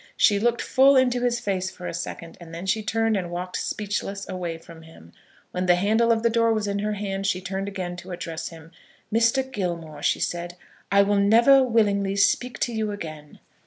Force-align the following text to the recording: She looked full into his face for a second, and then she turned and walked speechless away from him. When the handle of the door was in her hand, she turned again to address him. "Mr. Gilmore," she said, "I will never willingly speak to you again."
She 0.17 0.39
looked 0.39 0.63
full 0.63 0.95
into 0.95 1.21
his 1.21 1.39
face 1.39 1.69
for 1.69 1.85
a 1.85 1.93
second, 1.93 2.35
and 2.41 2.55
then 2.55 2.65
she 2.65 2.81
turned 2.81 3.15
and 3.15 3.29
walked 3.29 3.55
speechless 3.57 4.27
away 4.27 4.57
from 4.57 4.81
him. 4.81 5.13
When 5.51 5.67
the 5.67 5.75
handle 5.75 6.11
of 6.11 6.23
the 6.23 6.29
door 6.31 6.51
was 6.51 6.65
in 6.65 6.79
her 6.79 6.93
hand, 6.93 7.27
she 7.27 7.39
turned 7.39 7.67
again 7.67 7.95
to 7.97 8.09
address 8.09 8.49
him. 8.49 8.71
"Mr. 9.13 9.43
Gilmore," 9.51 10.01
she 10.01 10.19
said, 10.19 10.55
"I 10.91 11.03
will 11.03 11.19
never 11.19 11.61
willingly 11.61 12.15
speak 12.15 12.57
to 12.61 12.73
you 12.73 12.89
again." 12.89 13.41